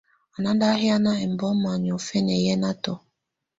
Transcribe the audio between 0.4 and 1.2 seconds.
ná ndá hiána